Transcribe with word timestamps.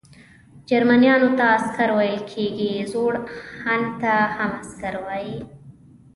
جرمنیانو 0.69 1.29
ته 1.37 1.43
عسکر 1.57 1.89
ویل 1.97 2.19
کیږي، 2.31 2.73
زوړ 2.91 3.13
هن 3.61 3.81
ته 4.01 4.13
هم 4.35 4.51
عسکر 4.61 4.93
وايي. 5.05 5.37